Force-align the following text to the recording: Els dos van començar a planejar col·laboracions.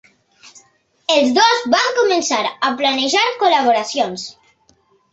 Els 1.17 1.35
dos 1.35 1.61
van 1.75 1.95
començar 1.99 2.41
a 2.71 2.75
planejar 2.83 3.25
col·laboracions. 3.45 4.29